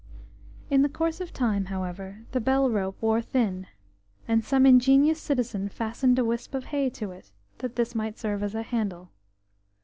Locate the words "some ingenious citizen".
4.43-5.69